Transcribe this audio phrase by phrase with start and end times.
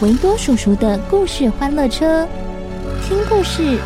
[0.00, 2.26] 维多叔叔的故事欢乐车，
[3.06, 3.78] 听故事，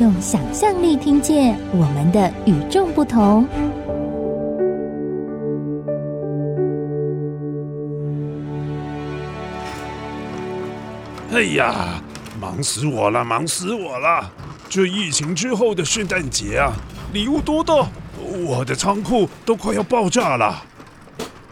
[0.00, 3.46] 用想象力听见我们的与众不同。
[11.32, 12.02] 哎呀，
[12.40, 14.28] 忙死我了，忙死我了！
[14.68, 16.72] 这疫情之后的圣诞节啊，
[17.12, 17.88] 礼物多到
[18.46, 20.64] 我的仓库都快要爆炸了。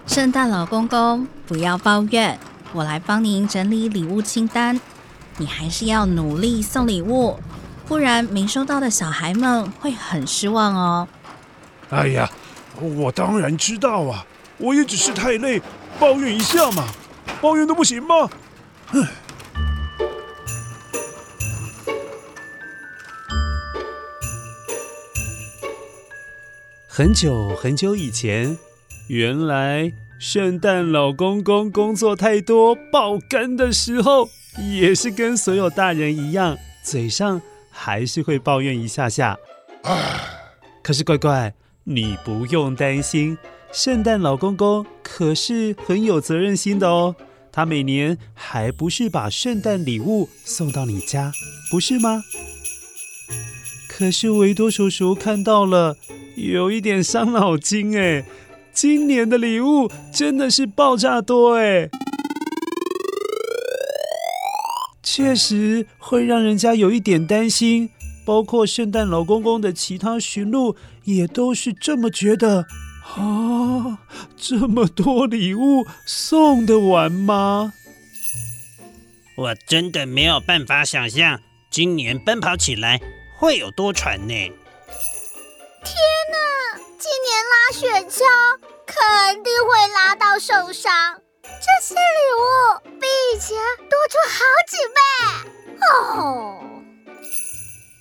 [0.06, 2.38] 圣诞老公公，不要抱怨，
[2.72, 4.80] 我来帮您整理礼物清单。
[5.38, 7.38] 你还是要努力送礼物，
[7.86, 11.08] 不然没收到的小孩们会很失望哦。
[11.90, 12.28] 哎呀，
[12.80, 14.26] 我当然知道啊，
[14.58, 15.62] 我也只是太累，
[15.98, 16.86] 抱怨一下嘛，
[17.40, 18.28] 抱怨都不行吗？
[18.88, 19.06] 哼。
[26.88, 28.58] 很久很久以前，
[29.06, 39.38] 原来圣诞老公公工作太多爆肝的时候，也是跟所有大人一样，嘴上还是会抱怨一下下。
[40.82, 43.38] 可是乖乖，你不用担心，
[43.70, 47.14] 圣诞老公公可是很有责任心的哦。
[47.52, 51.32] 他每年还不是把圣诞礼物送到你家，
[51.70, 52.24] 不是吗？
[53.88, 55.96] 可是维多叔叔看到了。
[56.36, 58.24] 有一点伤脑筋哎，
[58.80, 61.90] 今年的礼物真的是爆炸多哎，
[65.02, 67.90] 确实会让人家有一点担心。
[68.24, 72.66] 包括圣诞老公公的其他驯鹿也都是这么觉得
[73.16, 73.98] 啊，
[74.36, 77.72] 这么多礼物送得完吗？
[79.36, 83.00] 我真的没有办法想象今年奔跑起来
[83.36, 84.28] 会有多喘呢。
[84.28, 84.52] 天
[86.30, 86.38] 哪！
[87.00, 88.22] 今年拉雪橇
[88.88, 90.90] 肯定会拉到受伤，
[91.42, 92.00] 这些礼
[92.40, 93.56] 物比以前
[93.90, 94.98] 多出好几倍
[95.92, 96.64] 哦。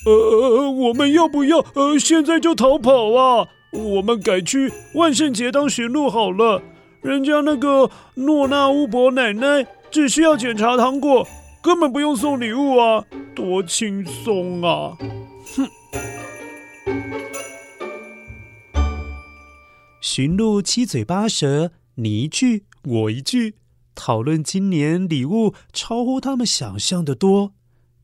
[0.05, 3.47] 呃，我们要不要呃现在就逃跑啊？
[3.73, 6.61] 我们改去万圣节当驯鹿好了。
[7.01, 11.27] 人家那个诺娜巫婆奶奶只需要检查糖果，
[11.61, 13.03] 根本不用送礼物啊，
[13.35, 14.95] 多轻松啊！
[15.55, 16.16] 哼。
[20.17, 23.53] 驯鹿七嘴八舌，你一句我一句，
[23.93, 27.53] 讨论今年礼物超乎他们想象的多。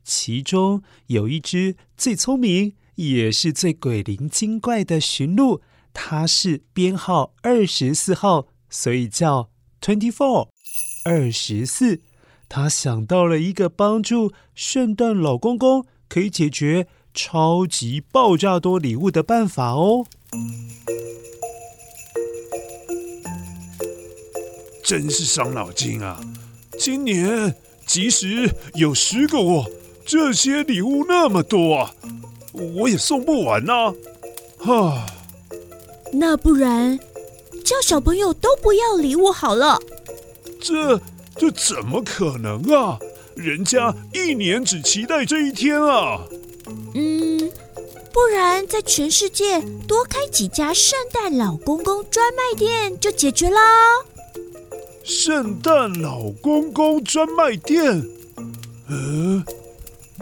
[0.04, 9.50] 其中有一只最聪明，也是最鬼灵精怪的驯鹿，它是编号二十四号，所以叫
[9.82, 10.50] Twenty Four。
[11.06, 12.00] 二十四，
[12.48, 20.06] 他想到了一个帮助圣诞老公公可以解决超级爆炸多礼物的办法哦。
[24.84, 26.20] 真是伤脑筋啊！
[26.78, 27.56] 今年
[27.86, 29.66] 即使有十个我，
[30.06, 31.96] 这些礼物那么多啊，
[32.52, 33.94] 我也送不完呐！
[34.58, 35.06] 哈，
[36.12, 37.00] 那不然
[37.64, 39.80] 叫小朋友都不要礼物好了。
[40.60, 41.00] 这
[41.36, 43.00] 这怎么可能啊？
[43.36, 46.20] 人家一年只期待这一天啊！
[46.94, 47.52] 嗯，
[48.12, 53.62] 不然在全世界多开几家圣诞老公公专卖店就解决啦。
[55.04, 58.08] 圣诞老公公专卖店，
[58.88, 59.44] 嗯，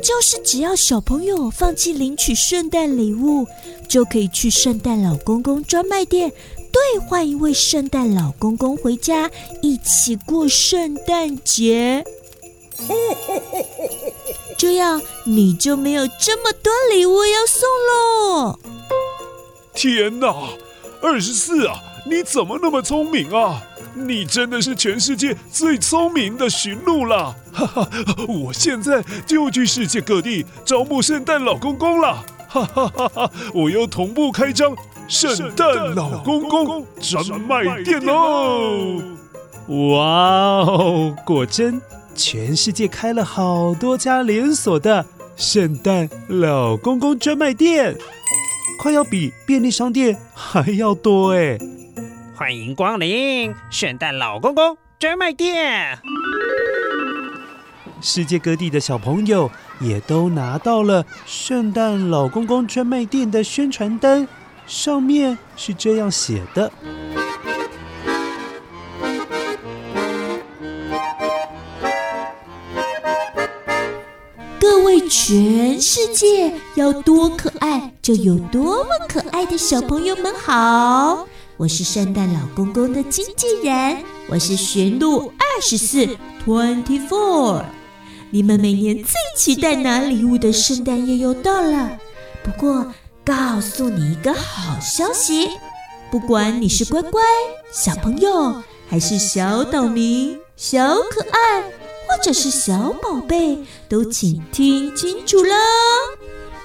[0.01, 3.45] 就是只要小朋友放弃领取圣诞礼物，
[3.87, 6.31] 就可以去圣诞老公公专卖店
[6.71, 9.29] 兑换一位圣诞老公公回家，
[9.61, 12.03] 一起过圣诞节。
[14.57, 18.59] 这样你就没有这么多礼物要送喽。
[19.75, 20.35] 天哪，
[21.03, 21.75] 二十四啊，
[22.09, 23.61] 你怎么那么聪明啊？
[23.93, 27.35] 你真的是全世界最聪明的驯鹿了！
[27.51, 27.89] 哈哈，
[28.27, 32.23] 我现在就去世界各地招募圣诞老公公了！
[32.47, 33.31] 哈哈哈哈！
[33.53, 34.75] 我要同步开张
[35.07, 39.01] 圣诞老公公专卖店哦！
[39.67, 40.03] 哇
[40.65, 41.81] 哦，果真，
[42.15, 45.05] 全世界开了好多家连锁的
[45.35, 47.97] 圣诞老公公专卖店，
[48.79, 51.57] 快要比便利商店还要多哎！
[52.41, 55.99] 欢迎光临圣诞老公公专卖店。
[58.01, 64.27] 世界各地的小朋友也都拿到了圣诞老公公专卖店的宣传单，
[64.65, 66.71] 上面是这样写的：
[74.59, 81.27] 各位全世界要多可爱就有多么可爱的小朋友们好。
[81.61, 86.07] 我是圣诞老公公的经纪人，我是驯鹿二十四
[86.43, 87.63] Twenty Four。
[88.31, 91.99] 你们每年最期待拿礼物的圣诞夜又到了。
[92.43, 92.91] 不过，
[93.23, 95.49] 告诉你一个好消息，
[96.09, 97.21] 不管你是乖乖
[97.71, 105.53] 小朋友，还是小岛民、小可爱，或者是小宝贝，都请听清楚了。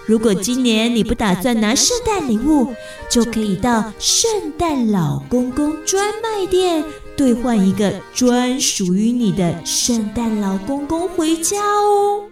[0.06, 2.72] 如果今年你不打算拿圣诞礼物，
[3.10, 6.84] 就可以到圣诞老公公专卖店
[7.16, 12.22] 兑换一个专属于你的圣诞老公公回家哦。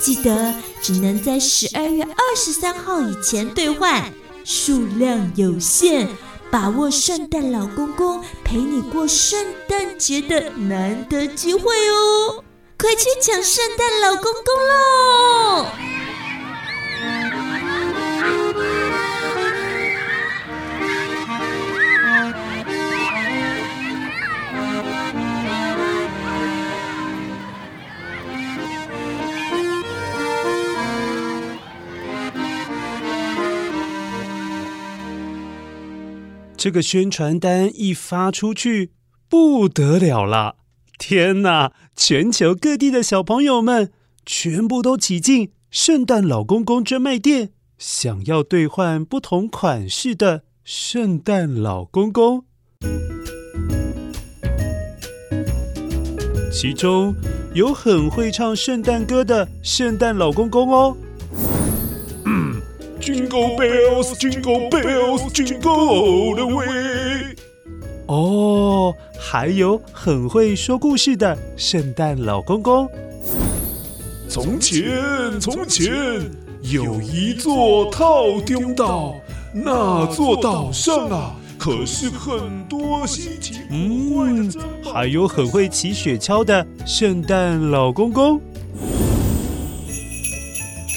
[0.00, 4.12] 记得只能在十二月二十三号以前兑换，
[4.44, 6.06] 数量有限，
[6.48, 12.43] 把握圣诞老公公陪你过圣诞节的难得机会哦。
[12.78, 15.66] 快去抢圣诞老公公喽！
[36.56, 38.92] 这个宣传单一发出去，
[39.28, 40.56] 不得了了！
[40.98, 41.72] 天哪！
[41.96, 43.92] 全球各地的小朋友们
[44.26, 52.44] 全部都挤进圣诞老公公专卖店，想要兑换不同款式的圣诞老公公。
[56.52, 57.14] 其中
[57.52, 60.96] 有很会唱圣诞歌的圣诞老公公哦。
[62.24, 62.62] 嗯
[63.00, 67.36] ，Jingle bells, Jingle bells, Jingle all the way。
[68.06, 68.94] 哦，
[69.26, 72.86] 还有很会说故事的圣诞老公公。
[74.28, 75.90] 从前，从前
[76.60, 79.14] 有一座套丁岛，
[79.54, 84.42] 那座岛上啊，可是很多稀奇古怪的。
[84.42, 84.52] 嗯，
[84.92, 88.38] 还有很会骑雪橇的圣诞老公公。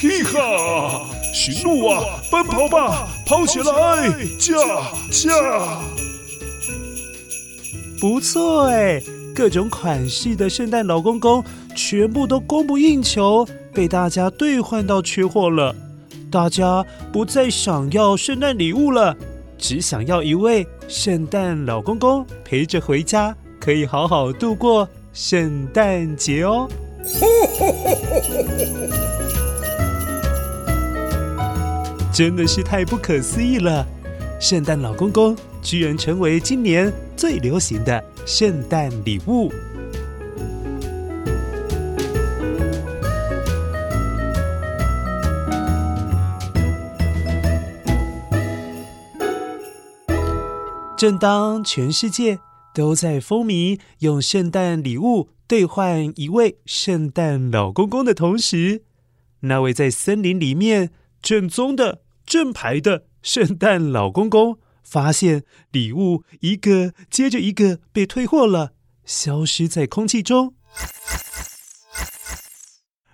[0.02, 4.54] 嘿哈，驯鹿啊，奔跑吧，跑起来，驾
[5.10, 5.82] 驾！
[8.00, 9.02] 不错哎，
[9.36, 11.44] 各种款式的圣诞老公公
[11.76, 15.76] 全部都供不应求，被大家兑换到缺货了。
[16.30, 19.18] 大家不再想要圣诞礼物了，
[19.58, 26.69] 只想要一位圣诞老公公陪着回家，可以好好度过圣诞节哦。
[32.14, 33.83] 真的是太不可思议了，
[34.40, 35.36] 圣诞老公公
[35.68, 39.52] 居然成为今年最流行的圣诞礼物。
[50.97, 52.40] 正当全世界
[52.74, 58.83] 都在风靡用圣诞礼物兑换一位圣诞老公公的同时，
[59.42, 64.59] 那位在森林里面正宗的正牌的圣诞老公公。
[64.90, 68.72] 发现礼物一个接着一个被退货了，
[69.04, 70.54] 消失在空气中。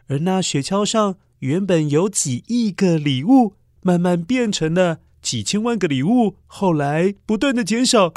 [0.07, 8.13] 而那雪橇上原本有几亿个礼物，慢慢变成了几千万个礼物，后来不断的减少，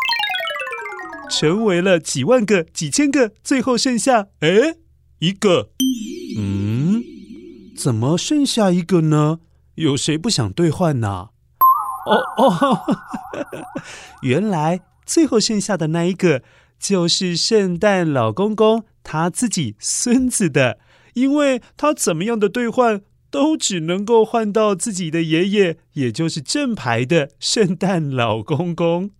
[1.30, 4.76] 成为了几万个、几千个，最后剩下哎
[5.20, 5.70] 一个。
[6.36, 7.02] 嗯，
[7.74, 9.40] 怎么剩下一个呢？
[9.76, 11.30] 有谁不想兑换呢？
[12.06, 12.80] 哦哦，
[14.22, 16.42] 原来最后剩下的那一个
[16.78, 20.78] 就是圣诞老公公他自己孙子的，
[21.14, 29.10] 因为他怎么样的兑换都只能够换到自己的爷爷，也就是正牌的圣诞老公公。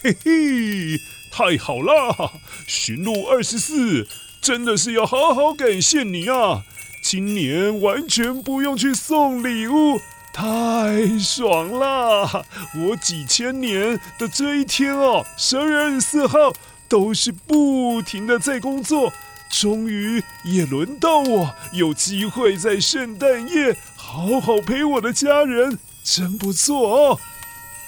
[0.00, 1.00] 嘿 嘿，
[1.38, 2.32] 太好了！
[2.66, 4.08] 驯鹿二十四，
[4.40, 6.64] 真的是要好好感谢你啊！
[7.00, 10.00] 今年完全不用去送礼物，
[10.32, 12.44] 太爽了！
[12.74, 16.52] 我几千年的这一天哦，十二月二十四号
[16.88, 19.12] 都是不停的在工作，
[19.48, 27.20] 终于也轮到我有机会在圣诞夜好好陪我的家人，真不错哦。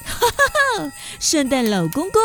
[0.05, 0.29] 哈哈
[0.79, 0.93] 哈！
[1.19, 2.21] 圣诞老公公，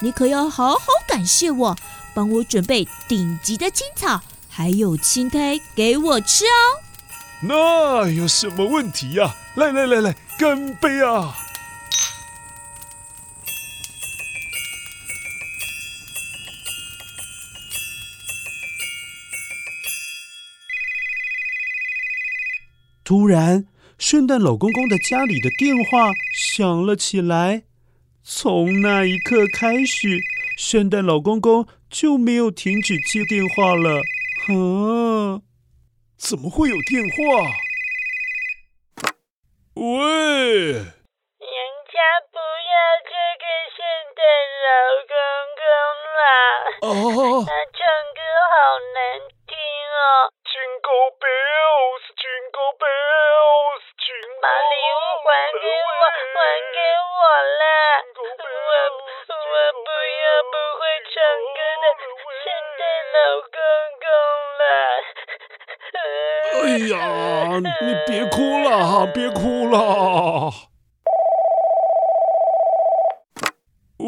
[0.00, 1.76] 你可要好好感谢我，
[2.14, 6.82] 帮我准备顶级的青草，还有青苔给我吃哦。
[7.40, 9.34] 那有什么问题呀？
[9.54, 11.36] 来来来来，干杯啊！
[23.04, 23.64] 突然，
[23.98, 27.62] 圣诞老公公的家里的电话响了起来。
[28.22, 30.18] 从那一刻开始，
[30.58, 34.00] 圣诞老公公就没有停止接电话了。
[34.48, 35.40] 啊，
[36.18, 37.16] 怎么会有电话？
[39.74, 39.82] 喂，
[40.72, 40.84] 人
[41.88, 41.96] 家
[42.30, 43.80] 不要这个圣
[44.14, 44.20] 诞
[44.66, 44.68] 老
[45.08, 45.14] 公
[45.56, 45.64] 公
[46.16, 46.20] 了。
[46.82, 46.92] 哦，
[47.46, 47.80] 他唱
[48.12, 48.20] 歌
[48.52, 48.56] 好
[48.94, 48.98] 难
[49.48, 50.30] 听哦。
[50.56, 56.38] Jingle bells, jingle bells, jingle 把礼物还给我，还
[56.70, 57.18] 给我
[57.58, 57.66] 啦！
[58.14, 59.90] 我我不
[60.22, 61.14] 要不会唱
[61.56, 61.84] 歌的
[62.44, 62.46] 圣
[62.78, 63.18] 诞老
[63.50, 63.58] 公
[64.04, 64.06] 公
[64.60, 64.62] 了。
[66.54, 66.94] 哎呀，
[67.58, 67.66] 你
[68.06, 68.70] 别哭了，
[69.12, 69.74] 别哭了。
[73.98, 74.06] 喂，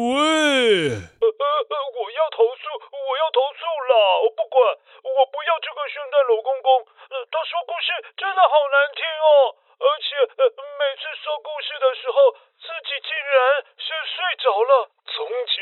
[1.19, 2.63] 呃呃呃，我要投诉，
[2.95, 3.59] 我要投诉
[3.91, 4.55] 了，我不管。
[5.03, 6.79] 我不要这个圣诞老公公，
[7.11, 10.43] 呃，他说故事真的好难听哦，而且呃，
[10.79, 12.31] 每次说故事的时候，
[12.61, 14.87] 自己竟然是睡着了。
[15.07, 15.57] 从前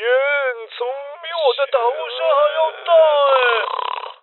[0.76, 0.86] 从
[1.22, 3.38] 比我的打呼声还要大哎，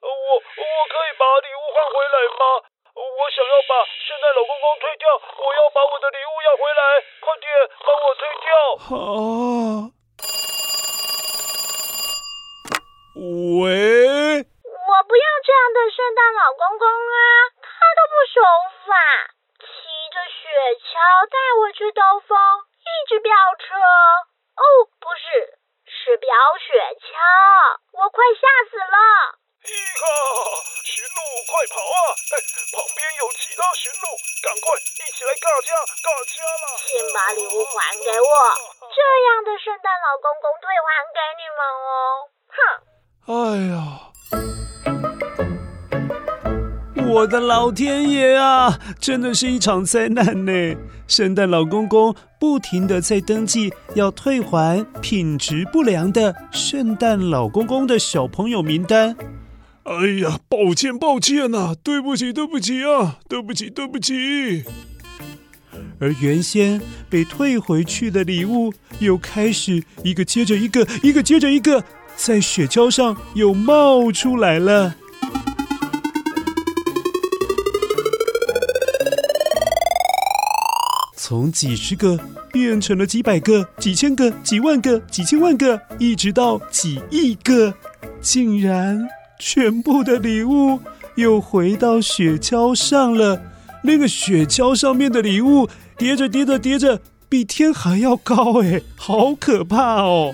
[0.03, 2.43] 我我可以把礼物换回来吗？
[2.95, 6.81] 我想要把圣诞老公公退掉，我要把我的礼物要回来，
[7.19, 7.47] 快点
[7.83, 8.23] 帮我退
[8.85, 8.95] 掉。
[8.95, 9.89] 好。
[13.15, 14.45] 喂。
[14.45, 17.17] 我不要这样的圣诞老公公啊！
[17.57, 18.37] 他都不守
[18.85, 18.93] 法，
[19.57, 19.65] 骑
[20.13, 20.45] 着雪
[20.85, 20.93] 橇
[21.25, 23.73] 带我去兜风，一直飙车。
[24.55, 24.63] 哦，
[25.01, 25.57] 不是，
[25.89, 26.29] 是飙
[26.61, 27.17] 雪橇，
[27.97, 28.97] 我快吓死了！
[29.65, 30.05] 咦哈，
[30.85, 32.13] 驯鹿快跑啊！
[32.13, 32.37] 哎，
[32.69, 34.05] 旁边有其他驯鹿，
[34.45, 35.73] 赶快一起来尬架
[36.05, 36.77] 尬家了！
[36.77, 38.29] 先把礼物还给我，
[38.95, 42.31] 这样的圣诞老公公退还给你们哦！
[42.55, 42.57] 哼！
[43.27, 43.75] 哎呀！
[47.07, 50.51] 我的老天爷啊，真的是一场灾难呢！
[51.07, 59.17] 圣诞老公公不停的在登记要退还品质不良的圣诞老公公的小朋友名单。
[59.83, 64.63] 哎呀，抱歉抱歉呐、啊，对不起对不起啊，对不起对不起。
[65.99, 71.83] 而原先被退回去的礼物，又开始一个接着一个，一个接着一个，
[72.15, 74.95] 在雪橇上又冒出来了。
[81.17, 82.19] 从几十个
[82.51, 87.73] 变成了几百个、几千个、几万个、几千万个，一直到几亿个，
[88.21, 89.07] 竟然
[89.39, 90.79] 全部的礼物
[91.15, 93.41] 又回到雪橇上了。
[93.83, 100.33] 那个雪橇上面的礼物叠着叠着叠着，比天还要高哎，好可怕哦！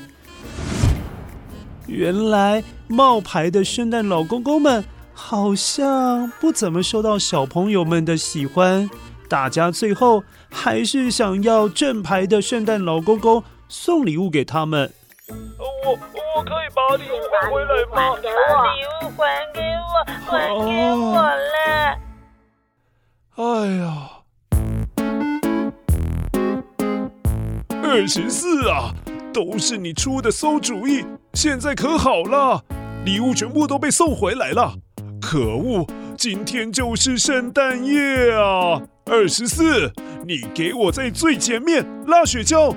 [1.88, 4.84] 原来冒牌的圣诞老公公们
[5.14, 8.90] 好像不怎么受到小朋友们的喜欢。
[9.28, 14.94] 大家最后还是想要正牌的圣诞老公公送礼物给他们。
[15.30, 15.36] 我
[16.36, 17.96] 我可以把礼物还回来吗？
[17.96, 21.50] 把礼物还给我，还给我了。
[23.36, 23.44] 哎
[23.78, 24.21] 呀，
[27.94, 28.96] 二十四啊，
[29.34, 31.04] 都是你出的馊主意。
[31.34, 32.64] 现在可好了，
[33.04, 34.74] 礼物全部都被送回来了。
[35.22, 35.86] 可恶，
[36.18, 38.82] 今天就是圣诞夜啊！
[39.08, 39.92] 二十四，
[40.26, 42.74] 你给我在最前面拉雪橇，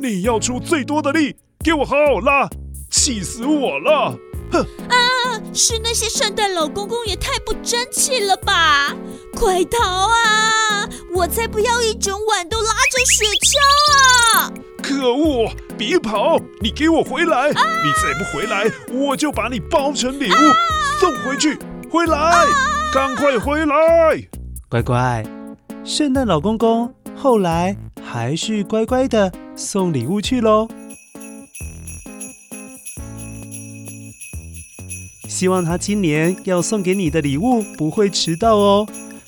[0.00, 1.34] 你要出最多的力，
[1.64, 2.48] 给我好好拉，
[2.88, 4.16] 气死我了！
[4.52, 5.33] 哼！
[5.54, 8.92] 是那些圣诞老公公也太不争气了吧！
[9.32, 10.88] 快逃啊！
[11.14, 14.52] 我才不要一整晚都拉着雪橇啊！
[14.82, 15.48] 可恶！
[15.78, 16.40] 别跑！
[16.60, 17.50] 你给我回来！
[17.50, 20.56] 啊、你再不回来，我就把你包成礼物、啊、
[21.00, 21.56] 送回去！
[21.88, 22.16] 回来！
[22.18, 22.46] 啊、
[22.92, 23.74] 赶快回来！
[24.68, 25.24] 乖乖，
[25.84, 30.66] 圣诞老公公后来还是乖乖的送礼物去喽。
[35.34, 38.86] 希望他今年要送给你的礼物不会迟到哦。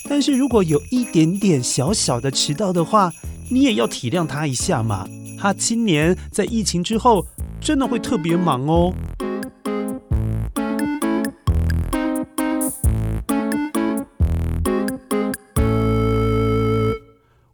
[0.09, 3.13] 但是如果有一点点小小的迟到的话，
[3.51, 5.05] 你也要体谅他一下嘛。
[5.37, 7.27] 他今年在疫情之后
[7.61, 8.95] 真的会特别忙哦。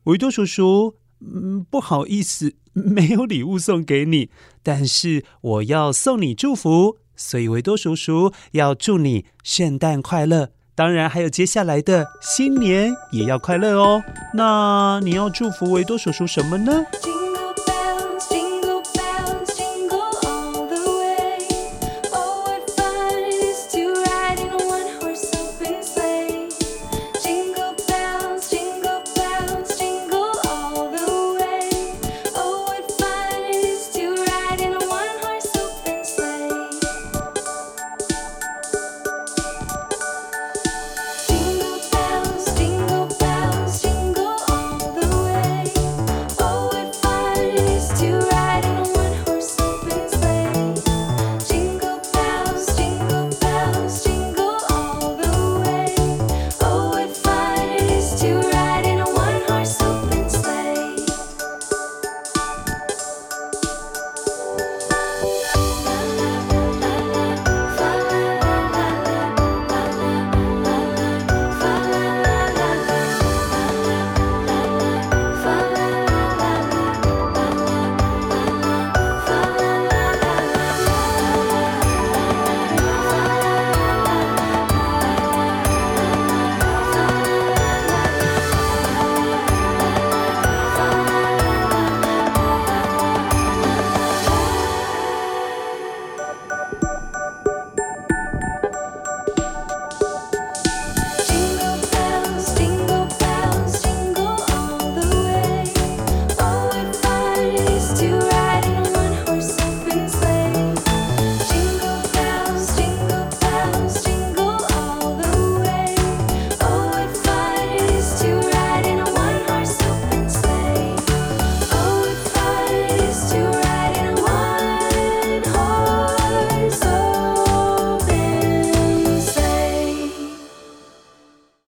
[0.04, 4.28] 维多叔叔，嗯，不好意思，没有礼物送给你，
[4.62, 10.50] 但是我要送你祝福，所以维多叔叔要祝你圣诞快乐。
[10.74, 14.02] 当然，还有接下来的新年也要快乐哦。
[14.34, 16.72] 那你要祝福维多叔叔什么呢？